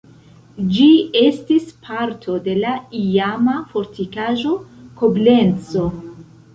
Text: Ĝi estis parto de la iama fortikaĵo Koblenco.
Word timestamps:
Ĝi 0.77 0.87
estis 1.21 1.67
parto 1.83 2.39
de 2.49 2.57
la 2.65 2.73
iama 3.03 3.57
fortikaĵo 3.77 4.59
Koblenco. 5.05 5.91